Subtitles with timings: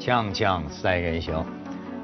[0.00, 1.44] 锵锵三人行，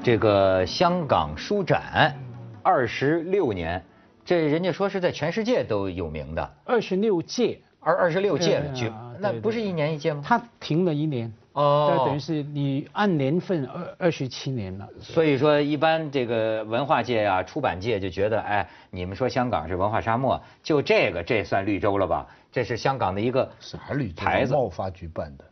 [0.03, 2.15] 这个香港书展
[2.61, 3.83] 二十六年，
[4.23, 10.21] 这人家说是在全世界都有名的，二十六届，二二十六届举对啊，对对那不是一年一届吗？
[10.23, 11.91] 它停了一年，哦。
[11.91, 14.87] 那等于是你按年份二二十七年了。
[15.01, 22.27] 所以说，一般这个文化界啊、出版界就觉得，哎，你们说香港是文化沙漠，就这个这算绿洲了吧？
[22.51, 24.53] 这是香港的一个是还是绿洲牌子。
[24.53, 25.45] 贸发局办的，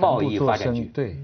[0.00, 0.84] 贸易发展局。
[0.94, 1.14] 对，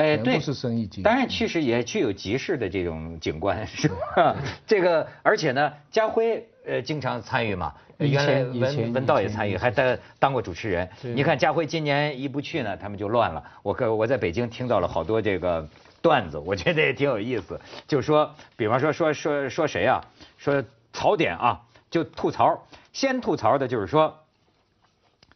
[0.00, 3.86] 哎，对，是生意经当然，其实也具有集市的这种景观， 是
[4.16, 4.34] 吧？
[4.66, 8.34] 这个，而且呢，家辉呃经常参与嘛，原来
[8.72, 10.88] 前文文道也参与，还当当过主持人。
[11.02, 13.44] 你看家辉今年一不去呢，他们就乱了。
[13.62, 15.68] 我跟我在北京听到了好多这个
[16.00, 17.60] 段子，我觉得也挺有意思。
[17.86, 20.02] 就说，比方说说说说谁啊？
[20.38, 24.16] 说槽点啊，就吐槽，先吐槽的就是说。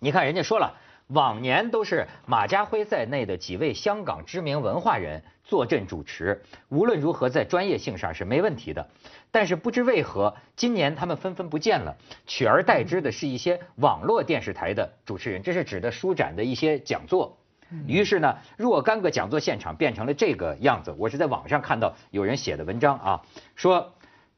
[0.01, 0.75] 你看，人家说了，
[1.15, 8.89] 往年都是马家辉在内的几位香港知名文化人坐镇主持，无论如何在专业性上是没问题的。
[9.31, 17.39] 但是不知为何，今年他们纷纷不见了，取而代之的是一些网络电视台的主持人，这是指的书展的一些讲座。
[17.87, 20.92] 于是呢，若干个讲座现场变成了这个样子。
[20.98, 23.23] 我是在网上看到有人写的文章啊，
[23.55, 23.92] 说，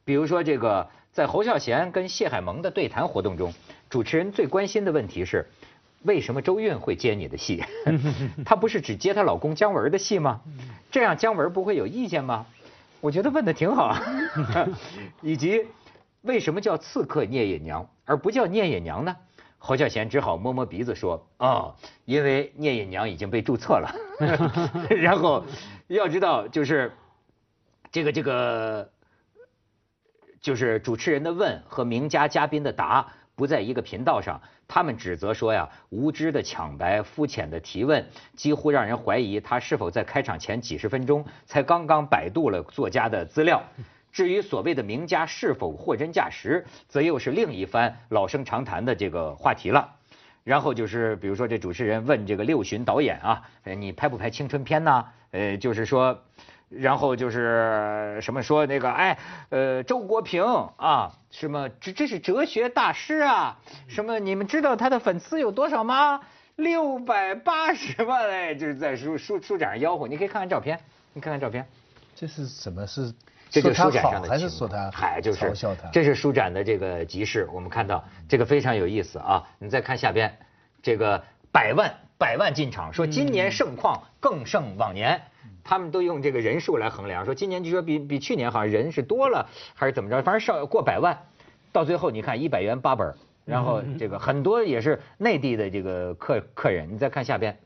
[0.05, 3.51] 比如说这个在侯孝贤跟谢海萌的对谈活动中，
[3.89, 5.47] 主持人最关心的问题是，
[6.07, 7.63] 为什么周韵会接你的戏？
[8.45, 10.41] 她不是只接她老公姜文的戏吗？
[10.89, 12.45] 这样姜文不会有意见吗？
[13.01, 13.95] 我觉得问的挺好，
[15.21, 15.67] 以及
[16.21, 19.15] 为什么叫刺客聂隐娘而不叫聂隐娘呢？
[19.59, 23.93] 侯孝贤只好摸摸鼻子说：“哦，因为聂隐娘已经被注册了。
[24.95, 25.43] ”然后
[25.87, 26.93] 要知道，就是
[27.91, 28.89] 这个这个，
[30.41, 34.41] 就是主持人的问和名家嘉宾的答不在一个频道上。
[34.67, 38.05] 他们指责说呀，无知的抢白、肤浅的提问，
[38.35, 43.63] 几乎让人怀疑他是否在开场前几十分钟才刚刚百度了作家的资料。
[44.11, 49.93] 至于所谓的名家是否货真价实，则又是另一番老生常谈的这个话题了。
[50.43, 55.05] 然后就是，比如说这主持人问这个六旬导演啊，呃，你拍不拍青春片呢？
[55.31, 56.23] 呃，就是说，
[56.69, 59.17] 然后就是什么说那个，哎，
[59.49, 60.43] 呃，周国平
[60.77, 66.21] 啊，什么这这是哲学大师啊，什么你们知道他的粉丝有多少吗？
[66.55, 70.79] 六百八十万哎，就是在书书书展上吆喝，你可以看看照片，
[71.13, 71.65] 你看看照片。
[72.15, 73.13] 这是什么是？
[73.49, 75.87] 这就是书展上的还是说他嗨，就是嘲笑他？
[75.89, 79.47] 这是书展的这个集市，我们看到这个非常有意思啊！
[79.57, 80.37] 你再看下边，
[80.83, 85.21] 这个百万百万进场，说今年盛况更胜往年，
[85.63, 91.25] 他们都用这个人数来衡量，说今年据说比比去年好像人是多了还是怎么着，反正少过百万，
[91.71, 93.15] 到最后你看一百元八本，
[93.45, 97.57] 然后这个很多也是内地的这个客客人，你再看下边，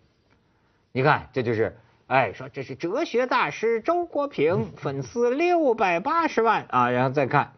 [0.91, 1.77] 你看这就是。
[2.07, 6.89] 哎，说这是哲学大师周国平，粉丝六百八十万啊！
[6.91, 7.53] 然后再看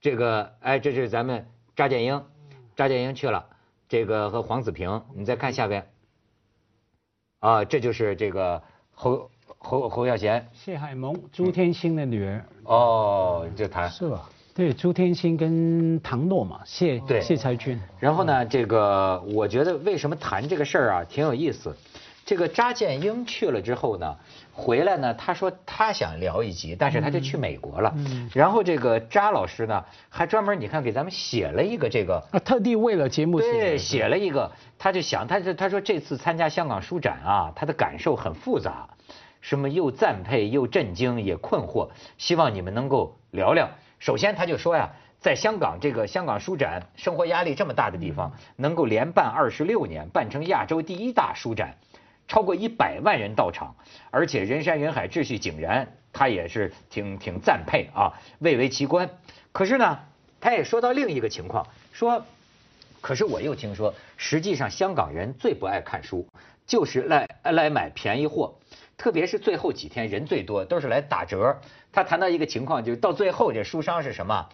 [0.00, 2.24] 这个，哎，这是咱们扎建英，
[2.76, 3.46] 扎建英去了，
[3.88, 5.90] 这个和黄子平，你再看下边，
[7.40, 8.62] 啊，这就是这个
[9.02, 12.44] 侯侯侯孝贤，谢海萌，朱天心的女儿。
[12.64, 13.88] 哦，这谈。
[13.88, 14.28] 是吧？
[14.54, 17.80] 对，朱天心跟唐诺嘛，谢对谢才俊。
[17.98, 21.74] 然后呢，这个我觉得为什么谈这个事儿啊，挺有意思。
[22.30, 24.16] 这个查建英去了之后呢，
[24.52, 27.92] 回来呢，他说他想聊一集，但是他就去美国了。
[27.96, 34.48] 嗯然后这个查老师呢，还专门你看给咱们写了一个这个，啊，特地为了节目写对，写了一个，
[34.78, 38.88] 他就想，他就他说这次参加香港书展啊，他的感受很复杂，
[39.40, 43.68] 什么又赞佩又震惊也困惑，希望你们能够聊聊。
[43.98, 44.88] 首先他就说呀。
[45.20, 51.76] 在香港这个香港书展，生活压力这么大的地方，能够连办二十六年，办成亚洲第一大书展，
[52.30, 53.74] 超过一百万人到场，
[54.12, 59.10] 而且人山人海，秩序井然，他也是挺挺赞佩啊，蔚为奇观。
[59.50, 59.98] 可是呢，
[60.40, 62.24] 他也说到另一个情况，说，
[63.00, 66.24] 可是我又听说，实际上香港人最不爱看书，
[66.68, 68.54] 就是来来买便宜货，
[68.96, 71.58] 特别是最后几天人最多，都是来打折。
[71.92, 74.48] 他谈到一个情况，就是到最后这书商是什么？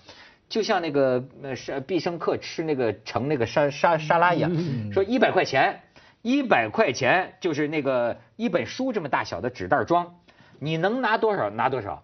[0.48, 4.50] 就像那个呃是必胜客吃那个盛那个沙沙沙拉一样，
[4.90, 5.82] 说一百块钱，
[6.26, 10.16] 一百块钱就是那个一本书这么大小的纸袋装，
[10.58, 12.02] 你能拿多少拿多少，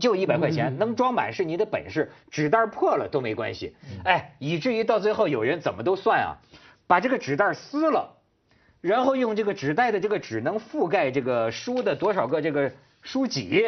[0.00, 3.76] 就一百块钱，能装满是你的本事，纸袋破了都没关系。
[4.04, 6.38] 哎，以至于到最后有人怎么都算啊，
[6.88, 8.16] 把这个纸袋撕了，
[8.80, 13.64] 然后用这个纸袋的这个纸能覆盖这个书的多少个这个书籍，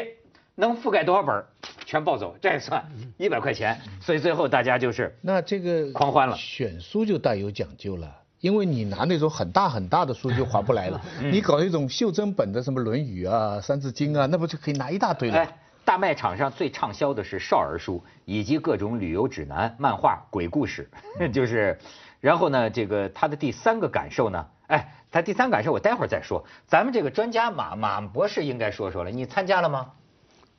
[0.57, 1.45] 能覆盖多少本，
[1.87, 2.85] 全抱走，这也算
[3.19, 3.81] 一百块钱。
[4.01, 8.22] 所以最后大家就是那这个狂欢了选书就大有讲究了。
[8.43, 15.39] 因为你拿那种很大很大的书就划不来了， 嗯你搞一种袖珍本的什么《论语》啊、《三字经》啊，那不就可以拿一大堆了？
[15.39, 15.49] 哎，
[15.85, 20.91] 大卖场上最畅销的是少儿书，以及各种旅游指南、漫画、鬼故事，
[21.33, 21.79] 就是。
[22.21, 26.45] 然后呢，这个他的第三个感受呢，哎，他第三感受我待会儿再说。
[26.69, 29.91] 咱们这个专家马马博士应该说说了，你参加了吗？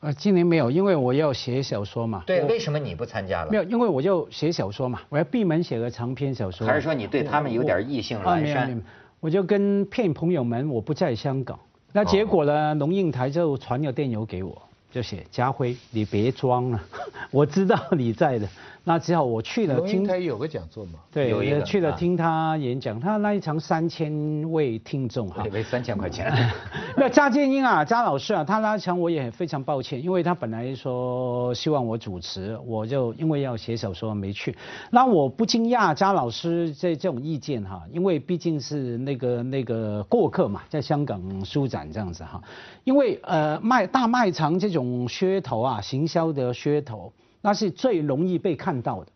[0.03, 2.23] 呃，今年没有，因为我要写小说嘛。
[2.27, 3.49] 对，为什么你不参加了？
[3.49, 6.67] 没有，因为我就写小说嘛，我要闭门写个长篇小说。
[6.67, 8.81] 还是说你对他们有点异性啊，阑珊没有没有，
[9.21, 11.57] 我就跟骗朋友们我不在香港，
[11.93, 14.61] 那结果呢，龙应台就传了电邮给我，
[14.93, 16.79] 就写家辉，你别装了，
[17.31, 18.47] 我知道你在的，
[18.83, 20.07] 那只好我去了龙应听。
[20.07, 24.13] 台有个讲座嘛，对，有一个啊去了听他演讲，他那一场三千
[24.51, 26.31] 位听众哈我以，为三千块钱。
[26.95, 34.55] 那扎建英啊，扎老师啊，他那场我也非常抱歉，因为他本来说希望我主持，我就因为要写小说没去。
[34.91, 42.39] 那我不惊讶扎老师这这种意见哈，因为毕竟是那个那个过客嘛，在香港书展这样子哈。
[42.83, 49.11] 因为呃卖大卖场这种噱头啊，行销的噱头，那是最容易被看到的。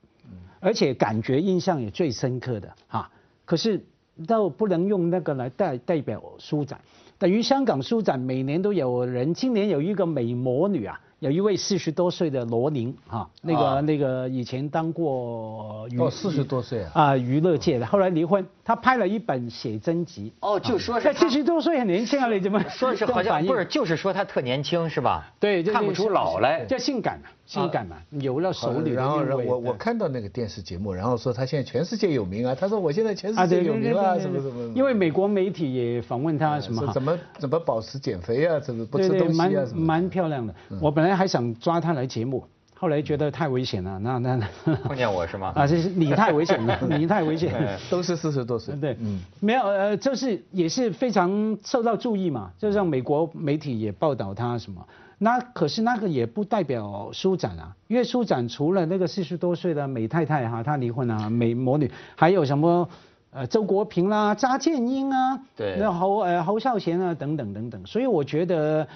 [0.59, 3.11] 而且感觉印象也最深刻的哈。
[3.45, 3.85] 可是
[4.25, 6.79] 都不能用那个来代代表书展，
[7.19, 10.99] 等于香港书展每年都有人，今年有一个美魔女啊。
[11.19, 13.81] 有一位四十多岁的罗宁哈，那个、啊。
[13.81, 20.31] 那个以前当过娱哦，四十多岁啊，啊娱乐界的，后来离婚，他拍了一本写真集。
[20.41, 25.31] 哦，就说是在他四十多岁很年轻啊，你怎么说是好像不是，就是说他特年轻是吧？
[25.39, 26.65] 对，就看不出老来。
[26.65, 40.53] 叫性感嘛，性感嘛，有了手里的然后我我看到那个电视节目，然后说他现在全世界有名啊，他说我现在全啊，世界有名啊，什么什么，因为美国媒体也访问他什么怎么怎么保持减肥啊，怎么不吃东西啊蛮漂亮的。
[40.81, 42.43] 我本来还想抓他来节目，
[42.75, 45.51] 后来觉得太危险了，那那那 碰见我是吗？
[45.55, 47.79] 啊，这是你太危险了，你太危险了。
[47.89, 48.75] 都是四十多岁。
[48.75, 54.85] 对，嗯，没有，呃，就是也是非常受到注意嘛，就像美国媒体也报道他什么，
[55.17, 62.87] 那可是那个也不代表舒展啊，因为舒展除了那个四十多岁的美太太哈，她离婚啊，美魔女，还有什么
[63.31, 68.87] 呃周国平啦、查建英啊，对那侯呃侯孝贤啊等等等等，所以我觉得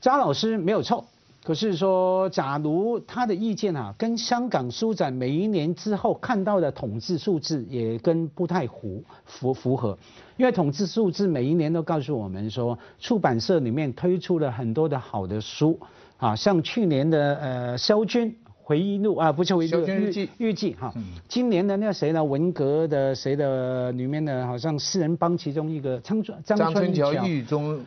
[0.00, 1.04] 查老师没有错。
[1.42, 9.98] 可是说，假如他的意见啊，跟香港书展每一年之后看到的统治数字也跟不太符符符合，
[10.36, 15.80] 因为统治数字每一年都告诉我们说，出版社里面推出了很多的好的书，
[16.18, 20.92] 啊，像去年的呃萧军回忆录啊，不是回忆录，萧军日记日记哈，
[21.26, 27.14] 今年的那个谁呢，文革的谁的里面呢，好像四人帮其中一个张春张春桥。
[27.24, 27.80] 狱中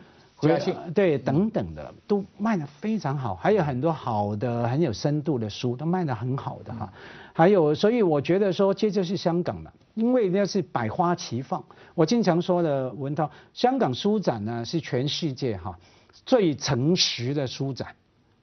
[0.46, 6.92] 家信，呃对等等的都卖的非常好，还有很多好的很有深度的书都卖的很好的哈，
[7.32, 11.64] 还有所以我觉得说这就是香港了，因为那是百花齐放。
[11.94, 15.78] 我经常说的文涛，香港书展呢是全世界哈
[16.26, 17.94] 最诚实的书展，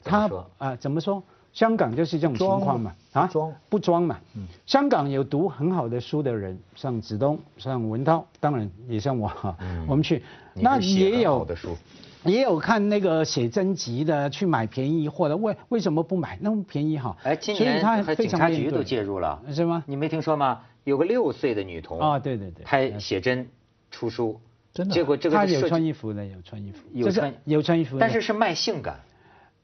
[0.04, 1.24] 它啊怎么说？
[1.54, 3.54] 香港就是这种情况嘛，啊装。
[3.70, 4.18] 不装嘛。
[4.66, 9.58] 香港有读很好的书的人，像子东，像文涛，当然也像我哈，
[9.88, 11.76] 我们去，那也有好的书，
[12.24, 16.38] 也有看那个写真集的，去买便宜货的，为为什么不买？
[16.42, 17.16] 那么便宜哈？
[17.24, 19.84] 哎，今所以他年还非警察局都介入了，是吗？
[19.88, 20.62] 你没听说吗？
[20.84, 23.48] 有个六岁的女童啊，对对对，拍写真
[23.92, 24.40] 出书，
[24.74, 24.96] 真的啊。
[24.96, 29.00] 结果这个他有穿衣服的，有穿衣服，就是有穿有穿衣服的，但是是卖性感，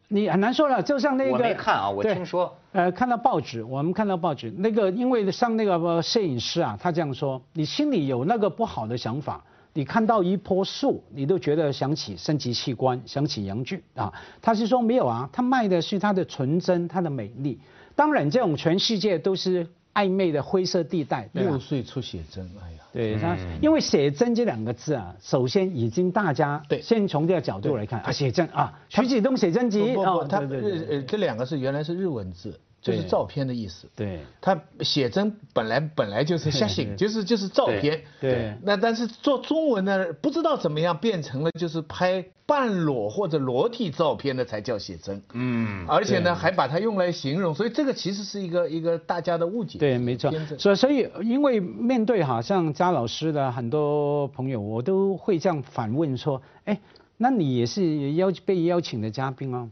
[0.09, 2.55] 你很难说了，就像那个我没看啊，我对听说。
[2.71, 14.13] 呃，看到报纸，我们看到报纸，那个因为像那个呃摄影师啊，他这样说，你心里有那个不好的想法，你看到一棵树，你都觉得想起生殖器官，想起阳具啊。
[14.41, 17.59] 他是说没有啊，他卖的是他的纯真，他的美丽。
[17.95, 26.79] 当然，这种全世界都是暧昧的灰色地带，六岁出写真，哎呀，对他，因为写真这两个字啊，首先已经大家对。
[26.79, 30.71] 先从这个角度来看啊，写真啊，徐启东写真集啊不不不，，它对对对。
[30.71, 33.87] 日呃这两个是原来是日文字，就是照片的意思。
[33.95, 38.01] 对他写真本来本来就是写信，就是就是照片。
[38.21, 45.21] 对那但是做中文呢，不知道怎么样变成了就是拍半裸或者裸体照片的才叫写真。
[45.33, 49.77] 嗯，而且呢，还把它用来形容，所以这个其实是一个一个大家的误解。
[49.79, 56.79] 对，没错所以所以因为面对好像张老师的很多朋友，我都会这样反问说，哎，
[57.17, 59.69] 那你也是邀被邀请的嘉宾哦。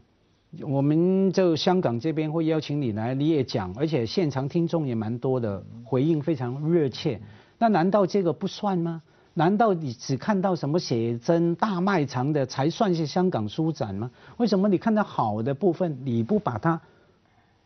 [0.62, 7.20] 我们就香港这边会邀请你来，你也讲，而且现场听众也蛮多的，回应非常热切。
[7.58, 9.02] 那难道这个不算吗？
[9.34, 14.10] 难道你只看到什么写真大卖场的才算是香港书展吗？
[14.38, 16.80] 为什么你看到好的部分，你不把它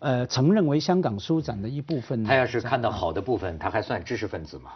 [0.00, 2.28] 呃承认为香港书展的一部分呢。
[2.28, 4.70] 他要是看到好的部分，他还算知识分子吗？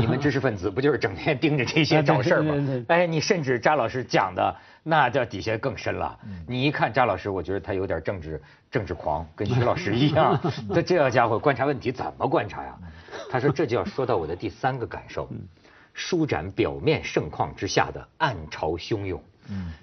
[0.00, 2.84] 你们知识分子不就是整天盯着这些找事儿吗？
[2.88, 6.18] 哎，你甚至扎老师讲的那这底下更深了。
[6.46, 10.38] 你一看张老师，我觉得他有点政治政治狂，跟徐老师 一样。
[10.74, 12.76] 这这家伙观察问题怎么观察呀？
[13.30, 15.28] 他说这就要说到我的第三个感受，
[15.94, 19.22] 舒展表面盛况之下的暗潮汹涌。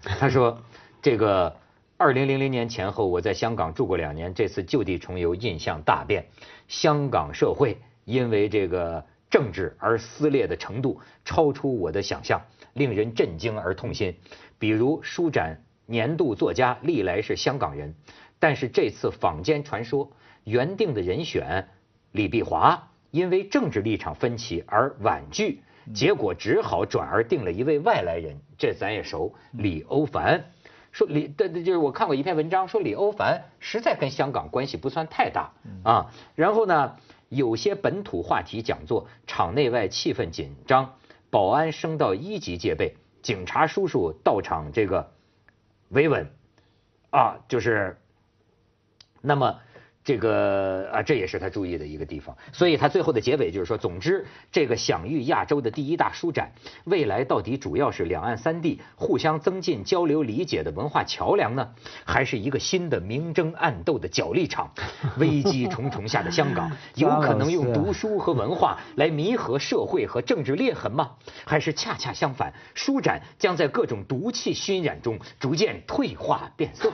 [0.03, 0.61] 他说
[1.01, 1.55] 这个。
[2.01, 6.23] 二零零零年前后，我在香港住过两年，这次就地重游，印象大变。
[6.69, 12.41] 香港社会因为这个政治而撕裂的程度超出我的想象，
[12.71, 14.15] 令人震惊而痛心。
[14.59, 17.95] 比如书展年度作家历来是香港人，
[18.37, 20.11] 但是这次坊间传说
[20.43, 21.69] 原定的人选
[22.11, 25.63] 李碧华因为政治立场分歧而婉拒，
[25.95, 30.51] 结果只好转而定了一位外来人，这咱也熟，李欧凡。
[30.91, 35.51] 说李，对对就是我看过一篇文章，说李欧凡实在跟香港关系不算太大
[35.83, 36.11] 啊。
[36.35, 36.97] 然后呢，
[37.29, 40.95] 有些本土话题讲座，场内外气氛紧张，
[41.29, 45.11] 保安升到一级戒备，警察叔叔到场这个
[45.89, 46.29] 维稳
[47.11, 47.97] 啊，就是
[49.21, 49.59] 那么。
[50.09, 56.51] 这个啊，这也是他注意的一个地方，所以他最后的结尾就是说，总之，这个享誉亚洲的第一大书展，
[56.85, 61.69] 未来到底主要是两岸三地互相增进交流理解的文化桥梁呢，
[62.05, 64.71] 还是一个新的明争暗斗的角力场？
[65.19, 71.11] 危机重重下的香港， 有可能用读书和文化来弥合社会和政治裂痕吗？
[71.45, 76.91] 还是恰恰相反，书展将在各种毒气熏染中逐渐退化变色？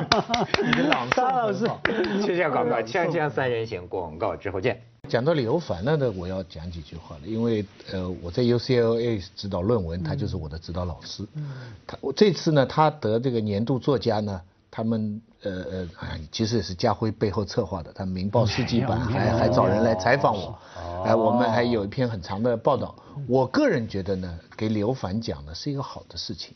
[0.62, 2.68] 你的朗诵是，就这样。
[2.68, 4.80] 广告，锵锵三人行，广告之后见。
[5.08, 11.26] 讲到李欧凡呢，我要讲几句话了，因为呃，我在 UCLA 指导论文，他就是我的指导老师。
[11.34, 11.50] 嗯。
[11.86, 14.40] 他我这次呢，他得这个年度作家呢，
[14.70, 15.88] 他们呃呃，
[16.30, 20.56] 其实也是家辉背后策划的，他《明报》世纪版还还找人来采访我，
[21.04, 22.94] 哎，我们还有一篇很长的报道。
[23.26, 26.54] 我个人觉得呢，给李欧凡讲呢是一个好的事情，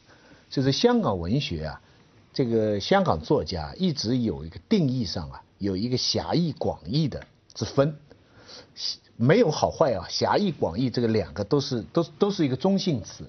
[0.48, 1.80] 就是香港文学啊，
[2.34, 5.40] 这个香港作家一直有一个定义上啊。
[5.58, 7.24] 有一个狭义广义的
[7.54, 7.96] 之分，
[9.16, 10.04] 没有好坏啊。
[10.10, 13.24] 狭义广义这个两个都是都都是一个中性词。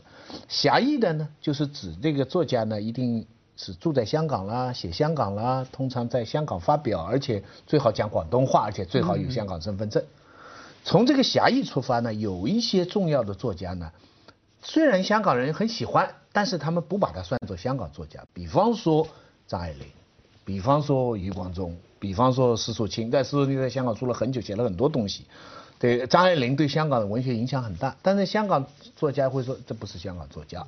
[0.49, 10.03] 狭义的呢，就是指这个作家呢，一定是住在香港啦，写香港啦，通常在香港发表，而且最好讲广东话，而且最好有香港身份证。
[10.83, 13.91] 从这个狭义出发呢，有一些重要的作家呢，
[14.67, 18.25] 虽然香港人很喜欢，但是他们不把它算作香港作家。
[18.33, 19.07] 比方说
[19.45, 19.87] 张爱玲，
[20.43, 21.77] 比方说余光中。
[21.99, 25.25] 比方说施素清，在施素清在香港住了很久，写了很多东西。
[25.79, 30.65] 对张爱玲对香港的文学影响很大，但是香港作家会说这不是香港作家。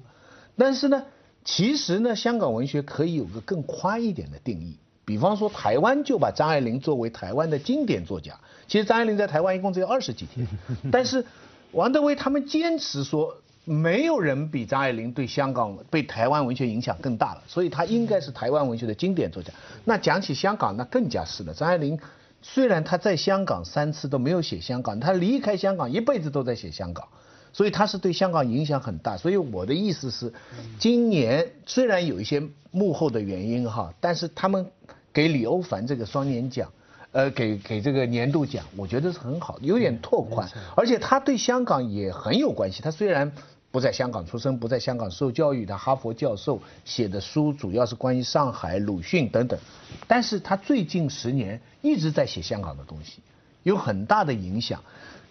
[0.58, 1.04] 但是呢，
[1.44, 4.78] 其实呢，香港文学可以有个更宽一点的定义。
[5.06, 8.40] 比方说台湾就把张爱玲作为台湾的经典作家。
[8.68, 10.48] 其实张爱玲在台湾一共只有二十几天，
[10.92, 11.26] 但是
[11.72, 13.36] 王德威他们坚持说。
[13.70, 19.52] 没有人比张爱玲对香港、对台湾文学影响更大了，所以她应该是台湾文学的经典作家。
[19.84, 21.54] 那讲起香港，那更加是了。
[21.54, 22.00] 张爱玲
[22.42, 27.06] 虽然她在香港三次都没有写香港，她离开香港一辈子都在写香港，
[27.52, 29.18] 所以她是对香港影响很大。
[29.18, 30.32] 所以我的意思是，
[30.80, 34.66] 今年虽然有一些幕后的原因哈，但是他们
[35.12, 36.72] 给李欧凡这个双年奖，
[37.12, 42.82] 呃，给给这个年度奖，我觉得是很好，有点拓宽，而且他对香港也很有关系。
[42.82, 43.30] 他虽然。
[43.72, 49.60] 不在香港出生，不在香港受教育的哈佛教授写的书主要是关于上海、鲁迅等等，
[50.08, 53.20] 但是他最近十年一直在写香港的东西，
[53.64, 54.82] 有很大的影响。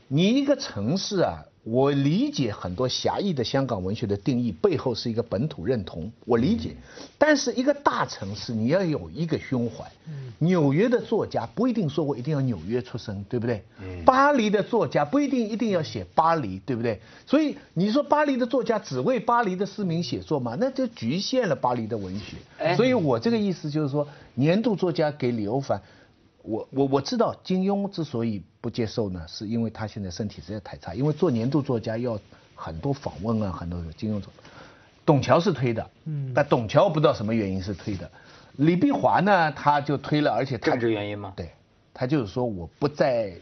[0.09, 1.45] 你一个城市啊。
[1.69, 6.77] 我理解很多狭义的香港文学的定义背后是一个本土认同，我理解。
[7.19, 9.85] 但是一个大城市你要有一个胸怀。
[10.39, 13.65] 纽约的作家不一定说我一定要纽约出生，对不对？
[14.05, 17.01] 巴黎的作家不一定一定要写巴黎，对不对？
[17.27, 20.57] 所以你说巴黎的作家只为巴黎的市民写作嘛？
[20.61, 22.37] 那就局限了巴黎的文学。
[22.77, 25.83] 所以我这个意思就是说，年度作家给李欧凡。
[26.47, 32.19] 我我我知道金庸之所以不接受呢，是因为他现在身体实在太差，因为做年度作家要
[32.55, 34.23] 很多访问啊，很多金庸。
[35.05, 38.09] 董桥是推的，嗯，但董桥不知道什么原因是推的。
[38.59, 41.33] 李碧华呢，他就推了，而且政治原因吗？
[41.37, 41.51] 对，
[41.93, 43.33] 他就是说我不在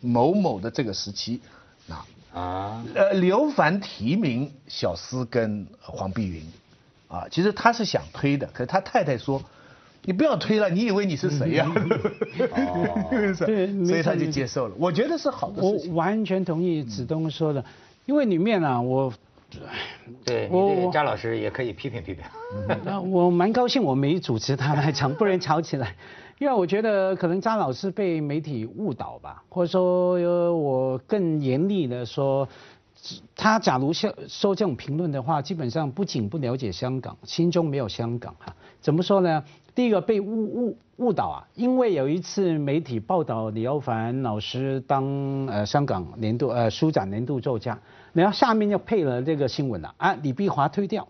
[0.00, 1.40] 某某的这个时期，
[1.88, 6.42] 啊啊，呃，刘凡提名小司跟黄碧云，
[7.08, 9.42] 啊，其实他是想推的，可是他太太说。
[10.04, 11.72] 你不要推了，你以为你是谁呀？
[13.46, 14.74] 对，所以他就接受了。
[14.78, 17.64] 我觉得是好的我完全同意子东说的，
[18.06, 19.12] 因为里面啊，我
[20.24, 22.24] 对，我我你这张老师也可以批评批评。
[22.84, 25.94] 那我蛮高兴我没主持他那场， 不然吵起来。
[26.40, 32.46] 因为我觉得可能张老师被媒体误导吧，或者说呃我更严厉的说，
[33.36, 38.54] 他假如像说这种评论的话，基本上不仅不了解香港，心中没有香港哈。
[38.80, 39.44] 怎么说呢？
[39.74, 45.04] 第一个被误误误导啊，因为有一次媒体报道李耀凡老师当
[45.46, 47.78] 呃香港年度呃书展年度作家，
[48.12, 51.06] 然后下面就配了这个新闻了啊，李碧华推掉。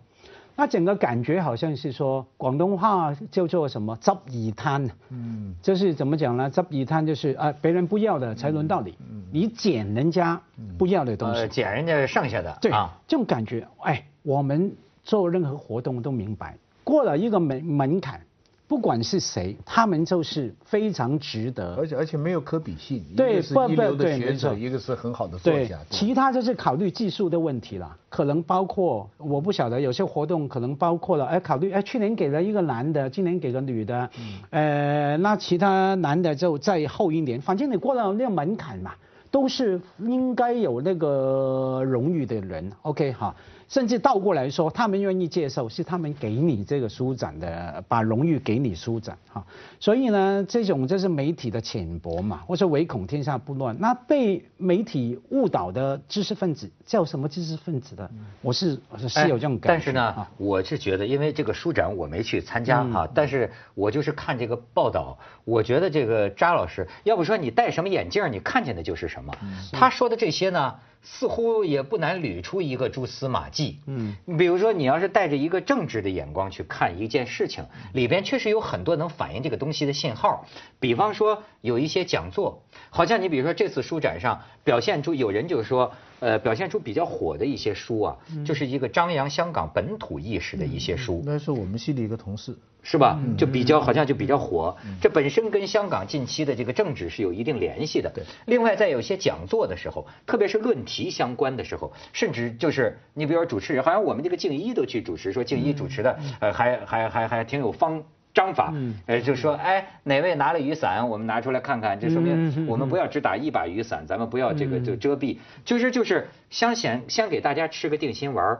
[0.57, 8.97] 那整个感觉好像是说广东话叫做什么“执二摊”，嗯，就是怎么讲呢？“执二摊”就是啊，别人不要的才轮到你，
[9.33, 10.41] 你捡人家
[10.77, 12.57] 不要的东西，呃，捡人家剩下的。
[12.61, 18.21] 对啊，这种感觉，哎，我们做任何活动都明白，过了一个门门槛，
[18.67, 21.85] 不管是谁，他们就是非常值得而。
[21.85, 34.09] 且而且没有可比性，对一个是不不一流的学者，一个是很好的作家，，其他就是考虑技术的问题了，可能包括我不晓得有些活动可能包括了，哎，考虑哎，去年给了一个男的，今年给个女的，
[34.49, 38.93] 呃，那其他男的就再后一年，反正你过了那个门槛嘛，
[39.29, 43.35] 都是应该有那个荣誉的人，OK 哈。
[43.67, 49.43] 甚至倒过来说，他们愿意接受，是他们给你这个书展的，把荣誉给你书展哈。
[49.79, 53.75] 所以呢，这种就是媒体的浅薄嘛，或者唯恐天下不乱。
[53.79, 58.09] 那被媒体误导的知识分子叫什么知识分子的？
[58.41, 59.67] 我是我是是有这种感觉。
[59.67, 69.33] 哎但是呢啊，我是觉得，因为这个书展我没去参加嗯哈，但是我就是看这个报道，我觉得这个扎老师，要不说你戴什么眼镜，你看见的就是什么。
[69.41, 73.79] 嗯他说的这些呢，似乎也不难捋出一个蛛丝马迹。
[73.85, 80.45] 嗯，你比如说，你要是带着一个政治的眼光去看一件事情，里边确实有很多能反映这个东西的信号。
[80.79, 91.21] 比方说，有一些讲座，好像你比如说这次书展上表现出，有人就说，呃，表现出比较火的一些书啊，就是一个张扬香港本土意识的一些书。
[91.25, 93.19] 那是我们系的一个同事，是吧？
[93.37, 98.09] 就比较好像就比较火，这本身跟香港近期的这个政治是有一定联系的。
[98.13, 98.23] 对。
[98.45, 108.03] 另外，在有些讲座的时候，特别是论题相关的时候，甚至就是你比如说主持人，好像我们这个静一都去主持，说静一主持的，呃，还还还还挺有方。
[108.35, 108.71] 章法，
[109.07, 118.59] 呃，就说，哎，哪位拿了雨伞，我们拿出来看看，这说明我们不要只打一把雨伞，咱们不要这个就遮蔽，就是就是先先先给大家吃个定心丸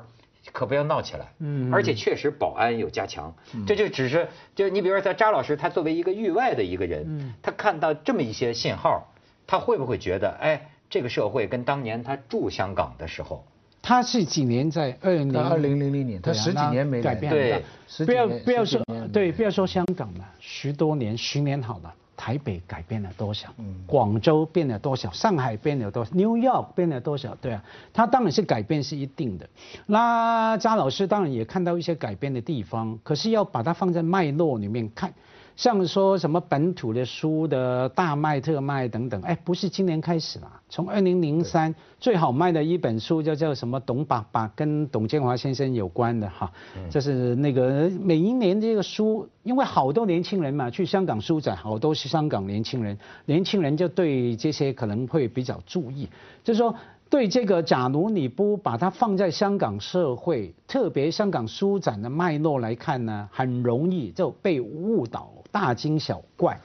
[0.54, 1.26] 可不要闹起来。
[1.40, 3.36] 嗯而且确实保安有加强，
[3.68, 9.12] 这就只是就你比如说他扎老师，他作为一个域外的一个人，他看到这么一些信号，
[9.46, 13.46] 他会不会觉得，哎，这个社会跟当年他住香港的时候，
[13.88, 17.63] 他是几年在二零零零零年，他十几年没改变对
[18.04, 18.82] 不要不要说
[19.13, 23.54] 对，不要说香港了，十多年、十年好了，台北改变了多少？
[23.60, 25.12] 嗯广州变了多少？
[25.12, 27.36] 上海变了多少？New York 变了多少？
[27.36, 29.48] 对啊，他当然是改变是一定的。
[29.86, 35.13] 那张老师当然也看到一些改变的地方，可是要把它放在脉络里面看。
[35.56, 46.52] 像说什么本土的书的大卖特卖等等，哎，不是今年开始啦，从二零零三最好卖的一本书就叫什么董爸爸，跟董建华先生有关的哈，
[46.89, 56.10] 就是那个每一年这个书，因为好多年轻人嘛去香港书展，好多是香港年轻人，年轻人就对这些可能会比较注意，
[56.44, 56.76] 就是说。
[57.10, 66.60] 对这个，假如你不把它放在香港社会，特别香港书展的脉络来看呢，很容易就被误导，大惊小怪。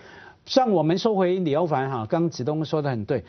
[0.46, 3.22] 像我们说回李欧凡哈，刚子东说的很对，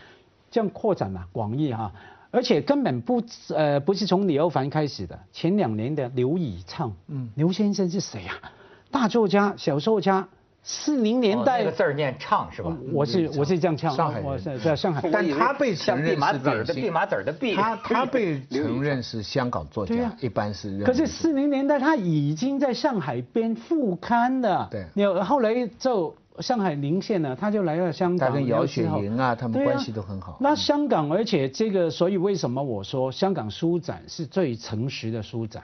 [0.49, 1.91] 这样扩展了广义哈，
[2.31, 8.33] 而且根本不呃不是从李欧凡开始的，前两年的刘以畅，嗯，刘先生是谁呀、
[8.89, 10.27] 大作家、小说家，
[10.63, 12.75] 四零年哦代那个字儿念唱是吧？
[12.93, 16.19] 我是我是这样唱，上海人我是在上海， 但他被承认是
[17.55, 20.85] 他 他被承认是香港作家一般是认。
[20.85, 30.37] 可是四零年代他已经在上海编副刊的，对你后来就上海临县呢，他就来到香港，他跟姚雪莹啊，他们关系都很好。
[30.39, 35.63] 那香港，而且这个，所以为什么我说香港书展是最诚实的书展？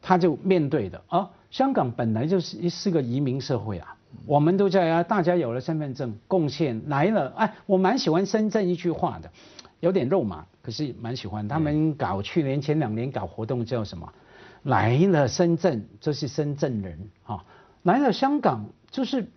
[0.00, 3.94] 他就面对的啊，香港本来就是是个移民社会啊，
[4.26, 9.30] 我们都在啊，大家有了身份证，贡献来了，哎，我蛮喜欢深圳一句话的，
[9.80, 11.46] 有点肉麻，可是蛮喜欢。
[11.48, 14.12] 他们搞去年前两年搞活动叫什么？
[14.64, 17.44] 来了深圳就是深圳人啊，
[17.84, 19.30] 来了香港就是，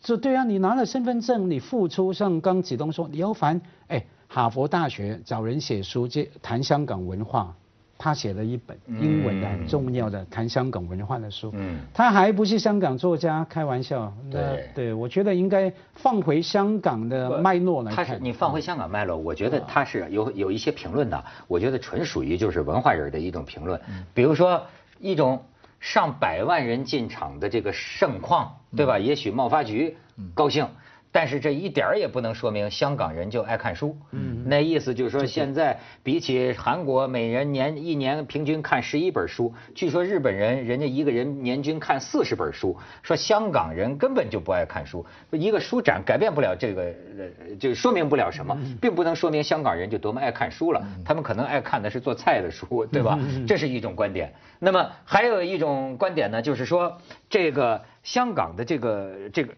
[0.00, 7.56] 这对啊，你拿了身份证，你付出，像刚子东说，李欧凡，哎，哈佛大学找人写书，这谈香港文化，
[7.96, 11.50] 他写了一本英文的很重要的谈香港文化的书。
[11.54, 14.12] 嗯他还不是香港作家，开玩笑。
[14.30, 18.04] 对对，我觉得应该放回香港的脉络来看。
[18.04, 23.80] 他是你放回香港脉络，我觉得他是有有一些评论的，我觉得纯属于就是文化人的一种评论。
[24.12, 24.62] 比如说
[24.98, 25.42] 一种
[25.80, 28.98] 上百万人进场的这个盛况，对吧？
[28.98, 29.96] 也许贸发局
[30.34, 30.66] 高兴。
[31.14, 53.16] 但是这一点儿也不能说明香港人就爱看书，嗯，那意思就是说现在比起韩国每人年一年平均看十一本书，据说日本人人家一个人年均看四十本书，说香港人根本就不爱看书，一个书展改变不了这个，呃，就说明不了什么，并不能说明香港人就多么爱看书了，他们可能爱看的是做菜的书，对吧？
[53.46, 54.34] 这是一种观点。
[54.58, 56.98] 那么还有一种观点呢，就是说
[57.30, 59.54] 这个香港的这个这个。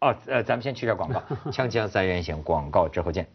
[0.00, 3.26] 哦，呃，咱们先去点广告， 锵锵三人行，广告之后见。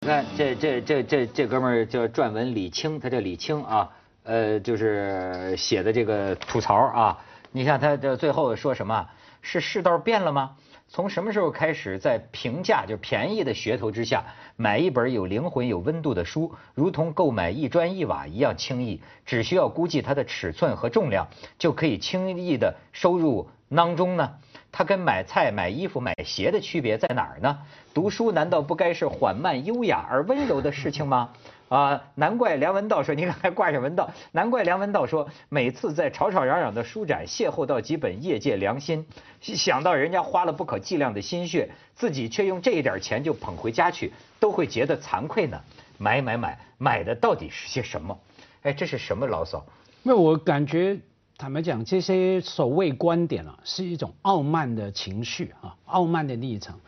[0.00, 3.90] 你看，这这这这这哥们儿叫撰文李青，他叫李青啊，
[4.22, 7.18] 呃，就是写的这个吐槽啊。
[7.52, 9.08] 你看他这最后说什么？
[9.42, 10.56] 是世道变了吗？
[10.88, 14.24] 从什么时候开始，在平价就便宜的噱头之下，
[14.56, 19.02] 买一本有灵魂、有温度的书，如同购买一砖一瓦一样轻易？
[19.26, 24.34] 只需要估计它的尺寸和重量，就可以轻易的收入囊中呢？
[24.76, 27.56] 它跟买菜、买衣服、买鞋的区别在哪儿呢？
[27.94, 31.30] 读书难道不该是缓慢、优雅而温柔的事情吗？
[31.70, 39.06] 啊，难怪梁文道说，你看还挂上文道，难怪梁文道说，每次在吵吵嚷嚷的书展邂逅到几本业界良心，
[39.40, 45.60] 想到人家花了不可计量的心血，自己却用这一点钱就捧回家去，都会觉得惭愧呢。
[45.98, 48.18] 买买买，买的到底是些什么？
[48.62, 49.64] 哎，这是什么牢骚？
[50.02, 50.98] 那我感觉。
[51.44, 56.80] 坦白讲，这些所谓观点啊，是一种傲慢的情绪啊，傲慢的立场。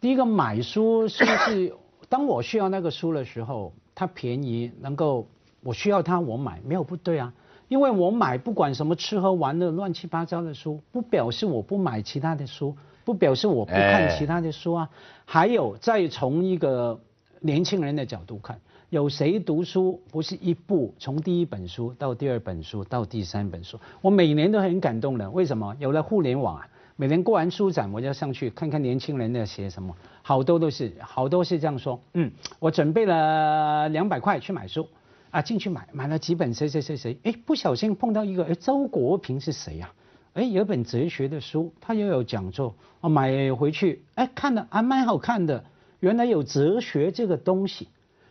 [0.00, 1.74] 第一个，买书是不是
[2.08, 5.26] 当我需要那个书的时候，它便宜，能够
[5.60, 7.34] 我需要它，我买没有不对啊。
[7.66, 14.88] 因为我买不管什么吃喝玩乐乱七八糟的书，不表示我不买其他的书，不表示我不看其他的书啊。
[15.24, 17.00] 还有，再从一个
[17.40, 18.60] 年轻人的角度看。
[18.90, 23.80] 有谁读书不是一步从第一本书到第二本书到第三本书？
[24.00, 25.28] 我每年都很感动的。
[25.28, 25.74] 为什么？
[25.80, 29.92] 有了互联网啊，每年过完书展，我就上去看看年轻人在写什么。
[30.22, 32.00] 好多都是，好多是这样说。
[32.14, 34.86] 嗯，我准备了两百块去买书，
[35.30, 39.92] 啊，进去买，买了几本谁谁谁谁，哎，不小心碰到一个，哎，周国平是谁呀？
[40.34, 45.64] 哎，有本哲学的书，他又有讲座，我买回去，哎，看了还蛮好看的。
[45.98, 47.88] 原来有哲学这个东西。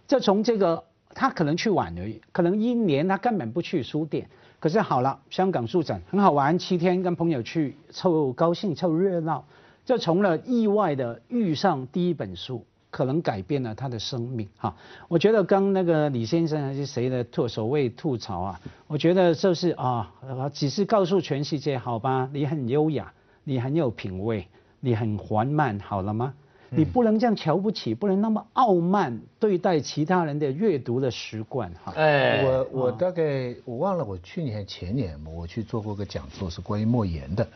[0.08, 4.28] 就从这个，他可能去晚而已，可能一年他根本不去书店。
[4.60, 9.46] 可是好了，香港书展很好玩，七天跟朋友去凑高兴凑热闹，
[9.84, 14.76] 就从了意外的遇上第一本书，可能改变了他的生命哈。
[15.08, 20.12] 我觉得刚那个李先生还是谁的吐所谓吐槽啊，我觉得就是啊，
[20.52, 23.14] 只是告诉全世界好吧，你很优雅，
[23.44, 24.48] 你很有品味，
[24.80, 26.34] 你很缓慢，好了吗？
[26.70, 31.94] 你不能这样瞧不起，不能那么傲慢对待其他人的阅读的习惯哈。
[31.96, 37.48] 哎，我我大概我忘了，我去年前年我去做过个讲座，是关于莫言的。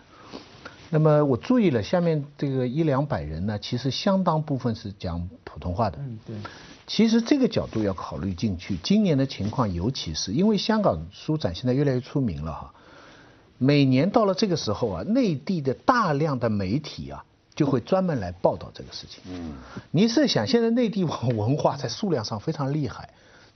[0.91, 5.97] 那么我注意了，下面这个一两百人呢，其实相当部分是讲普通话的。
[5.99, 6.35] 嗯，对。
[6.87, 8.75] 其实这个角度要考虑进去。
[8.77, 12.73] 今年的情况，尤其是因为香港书展现在越来越出名了哈。
[13.59, 17.23] 每年到了这个时候啊，内地的大量的媒体啊。
[17.59, 19.21] 就会专门来报道这个事情。
[19.29, 19.51] 嗯，
[19.91, 23.09] 你是想现在内地网文化在数量上非常厉害，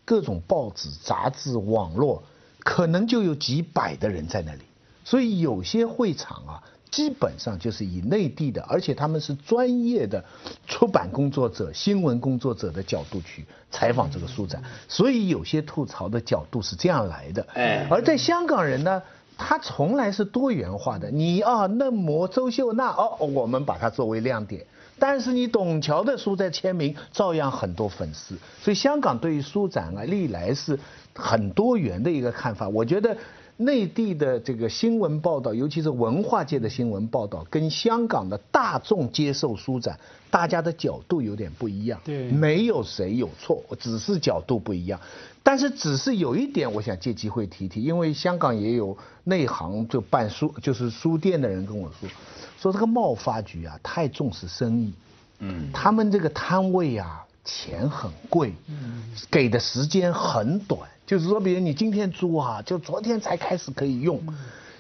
[0.04, 2.22] 各种报纸、杂志、网络，
[2.60, 4.64] 可能就有几百的人在那里。
[5.06, 6.62] 所以有些会场啊，
[6.92, 10.22] 基本上就是以内地的，而且他们是专业的
[10.68, 14.62] 出版工作者、新闻工作者的角度去采访这个书展。
[14.90, 17.48] 所以有些吐槽的角度是这样来的。
[17.54, 19.02] 哎，而在香港人呢？
[19.38, 24.66] 它从来是多元化的，你啊，嫩模周秀娜哦，我们把它作为亮点。
[25.00, 28.38] 但是你董桥的书在签名，照样很多粉丝。
[28.62, 30.80] 所以香港对于书展啊，历来是
[31.16, 32.70] 很多元的一个看法。
[32.70, 33.18] 我觉得
[33.58, 40.00] 内地的这个新闻报道，尤其是文化界的新闻报道，跟香港的大众接受书展，
[40.32, 42.00] 大家的角度有点不一样。
[42.04, 45.00] 对，没有谁有错，只是角度不一样。
[45.44, 52.10] 但是只是有一点，我想借机会提提，因为香港也有内行就办书，就是书店的人跟我说，
[52.58, 54.94] 说这个贸发局啊太重视生意，
[55.40, 64.22] 嗯，他们这个摊位啊钱很贵，嗯，给的时间很短，就是说，比如你今天租啊，就昨天才开始可以用，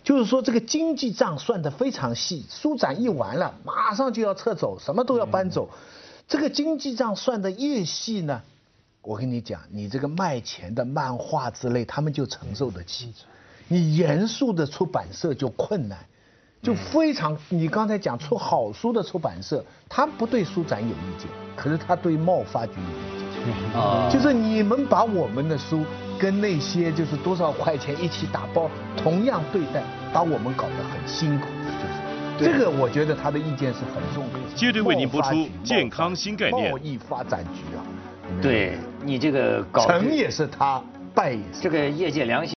[0.03, 5.69] 就是说这个经济账算得非常细，书展一完了，马上就要撤走，什么都要搬走，
[6.27, 8.41] 这个经济账算得越细呢？
[9.01, 13.13] 我跟你讲，你这个卖钱的漫画之类，他们就承受得起。
[13.67, 15.97] 你严肃的出版社就困难，
[16.61, 17.37] 就非常。
[17.49, 23.22] 你刚才讲出好书的出版社，他不对书展有意见，可是他对贸发局有意见。
[23.73, 25.83] 啊就是你们把我们的书
[26.19, 31.47] 跟那些就是多少块钱一起打包同样对待，把我们搞得很辛苦，
[32.39, 34.55] 就是这个，我觉得他的意见是很重要。
[34.55, 35.29] 接着为您播出
[35.63, 37.81] 健康新概念贸易发展局啊，
[38.41, 40.81] 对你这个搞成也是他，
[41.13, 42.53] 败也是这个业界良心。